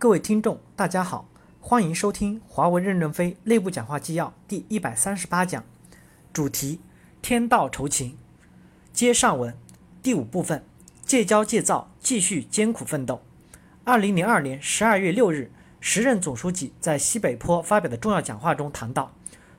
[0.00, 1.28] 各位听众，大家好，
[1.60, 5.64] 欢迎收听华为任正非内部讲话纪要第一百三十八讲，
[6.32, 6.78] 主题：
[7.20, 8.16] 天道酬勤。
[8.92, 9.56] 接上文，
[10.00, 10.64] 第五部分，
[11.04, 13.20] 戒骄戒躁，继续艰苦奋斗。
[13.82, 15.50] 二零零二年十二月六日，
[15.80, 19.12] 时任总书记在西北坡发表的重要讲话中谈到：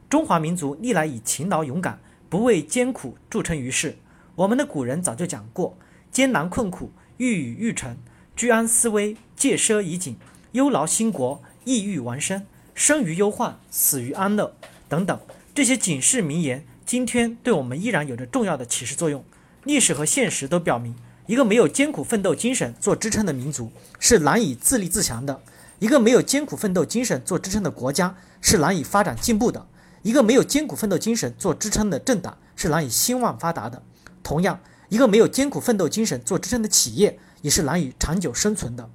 [0.09, 1.99] 中华民族历来以勤劳勇敢、
[2.29, 3.97] 不畏艰苦著称于世。
[4.35, 5.77] 我们的古人早就讲过，
[6.09, 7.97] 艰难困苦，欲语欲成。
[8.37, 10.17] 居安思危，戒奢以谨，
[10.51, 14.53] 忧劳兴国，抑郁完生，生于忧患，死于安乐，
[14.89, 15.17] 等等，
[15.55, 19.23] 这些警示名言，今天对我们依然有着重要的启示作用。
[19.63, 20.93] 历史和现实都表明，
[21.25, 25.39] 一个没有艰苦奋斗精神做支撑的民族是难以自立自强的；
[25.79, 29.65] 一个没有艰苦奋斗精神做支撑的国家是难以发展进步的；
[30.01, 33.81] 一个没有艰苦奋斗精神做支撑的政党是难以兴旺发达的。
[34.21, 37.17] 同样，一个没有艰苦奋斗精神做支撑的企业。
[37.41, 38.89] 也是难以长久生存的，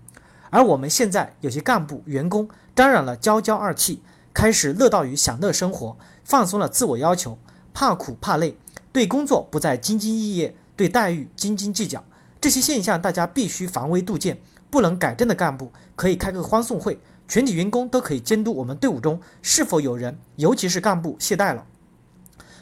[0.54, 4.00] 而我们现在有些干部员工沾染了骄骄二气，
[4.32, 7.36] 开始乐道于享乐生活，放松了自我要求，
[7.72, 8.56] 怕苦怕累，
[8.92, 12.05] 对工作不再兢兢业业，对待遇斤斤计较。
[12.41, 14.38] 这些现象大家必须防微杜渐。
[14.70, 21.66] 不能改正的干部可以开个欢送会，全体员工都可以监督我们队伍中是否有人，尤其是干部懈怠了，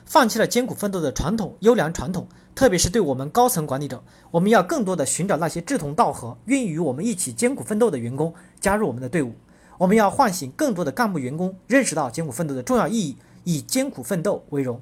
[0.07, 2.27] 放弃了艰苦奋斗的传统优良传统。
[2.55, 9.35] 特别是对我们高层管理者，我们要更多的寻找那些志同道合、愿意与我们一起艰苦奋斗的员工加入我们的队伍。
[9.79, 14.81] 我们要唤醒更多的干部员工认识到艰苦奋斗的重要意义，以艰苦奋斗为荣。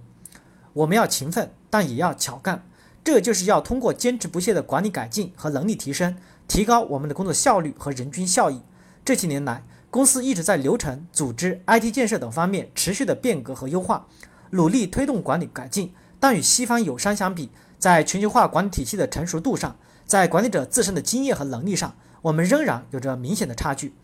[0.72, 2.64] 我们要勤奋，但也要巧干。
[3.02, 8.60] 这就是要通过坚持不懈的管理改进和能力提升，提高我们的工作效率和人均效益。
[9.04, 14.06] 这些年来，公司一直在流程、组织、IT 建设等方面持续的变革和优化，
[14.50, 15.94] 努力推动管理改进。
[16.20, 19.74] 但与西方友商相比，在全球化管理体系的成熟度上，
[20.06, 23.94] 在管理者自身的经验和能力上，我们仍然有着明显的差距。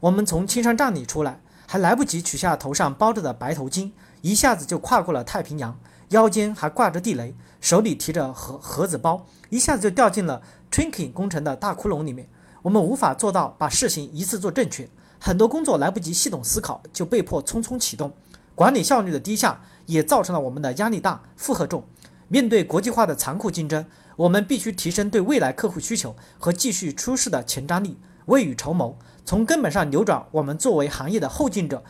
[0.00, 10.42] 我们从青山站里出来，还来不及取下头上包着的白头巾，一下子就跨过了太平洋，腰间还挂着地雷，手里提着盒盒子包，一下子就掉进了
[10.72, 12.28] Trinking 工程的大窟窿里面。
[12.62, 14.88] 我们无法做到把事情一次做正确，
[15.20, 18.12] 很多工作来不及系统思考，就被迫匆匆启动，
[18.60, 19.62] 管理效率的低下。
[19.86, 21.82] 也造成了我们的压力大、负荷重。
[22.28, 23.84] 面对国际化的残酷竞争，
[24.14, 31.82] 我们必须提升对未来客户需求和继续出世的前瞻力，未雨绸缪，从根本上扭转我们作为行业的后进者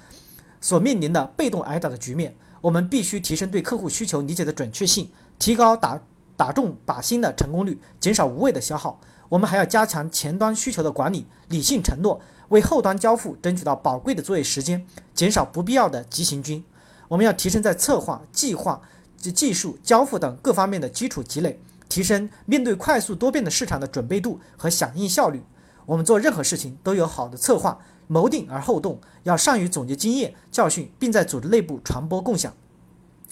[0.63, 2.35] 所面临的被动挨打的局面。
[2.63, 6.01] 我们必须提升对客户需求理解的准确性，提高打
[6.39, 8.99] 打中靶心的成功率，减少无谓的消耗。
[9.31, 16.63] 我们还要加强前端需求的管理，理性承诺，为后端交付争取到宝贵的作业时间，减少不必要的急行军。
[17.07, 18.83] 我们要提升在策划、计划
[19.17, 25.41] 及技术交付等各方面的基础积累，提升面对快速多变的市场的准备度和响应效率。
[25.87, 32.53] 我们做任何事情都有好的策划，谋定而后动，要善于总结经验教训，并在组织内部传播共享。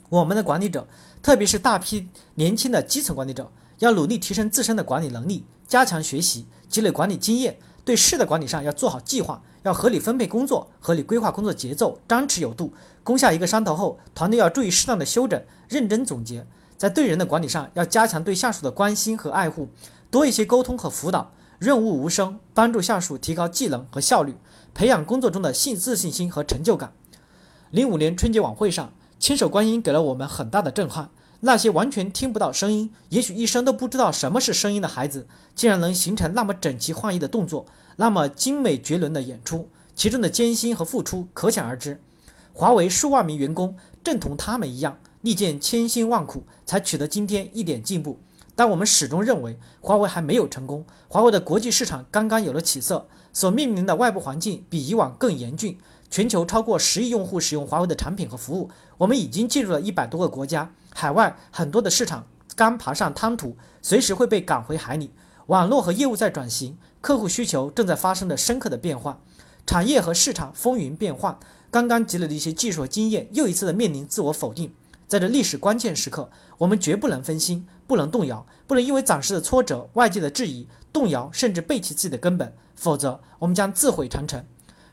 [0.09, 0.87] 我们的管理者，
[1.21, 3.51] 特别是大批年轻的基层管理者，
[3.81, 7.59] 要努力提升自身的管理能力，加强学习，积累管理经验。
[7.85, 12.73] 对事的管理上要做好计划，要合理分配工作，合理规划工作节奏，张弛有度。
[13.05, 16.47] 攻下一个山头后，团队要注意适当的休整，认真总结。
[16.77, 19.69] 在对人的管理上，要加强对下属的关心和爱护，
[20.11, 24.37] 多一些沟通和辅导，润物无声，帮助下属提高技能和效率，
[24.75, 26.93] 培养工作中的信自信心和成就感。
[27.71, 31.11] 零五年春节晚会上，千手观音给了我们很大的震撼。
[31.41, 37.67] 那些完全听不到声音，也许一生都不知道什么是声音的孩子，竟然能形成那么整齐划一的动作，
[37.97, 42.01] 那么精美绝伦的演出，其中的艰辛和付出可想而知。
[42.53, 48.19] 华为数万名员工正同他们一样，历尽千辛万苦，才取得今天一点进步。
[48.57, 50.85] 但我们始终认为，华为还没有成功。
[51.07, 55.79] 华为的国际市场刚刚有了起色，所面临的外部环境比以往更严峻。
[56.11, 62.27] 全球超过十亿用户使用华为的产品和服务，我们已经进入了一百多个国家，海外很多的市场
[62.57, 65.13] 刚爬上滩涂，随时会被赶回海里。
[65.47, 69.21] 网络和业务在转型，客户需求正在发生着深刻的变化，
[69.65, 71.39] 产业和市场风云变幻。
[71.71, 74.75] 刚刚积累的一些技术和经验，又一次的面临自我否定。
[75.07, 76.29] 在这历史关键时刻，
[76.59, 84.45] 我们绝不能分心，不能动摇，不能因为暂时的挫折、外界的质疑，动摇甚至背弃自己的根本，否则我们将自毁长城。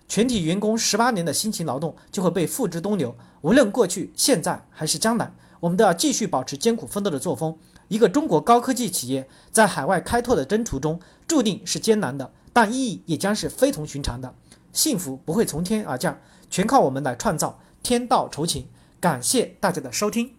[0.08, 3.16] 全体员工十八年的辛勤劳动就会被付之东流。
[3.42, 5.34] 无论过去、现在还是将来，
[5.66, 7.58] 我们都要继续保持艰苦奋斗的作风。
[7.88, 14.36] 一个中国高科技企业在海外开拓的征途中，注定是艰难的，但意义也将是非同寻常的。
[14.72, 16.20] 幸福不会从天而降，
[16.52, 17.60] 全靠我们来创造。
[17.82, 18.68] 天道酬勤，
[19.00, 20.36] 感谢大家的收听。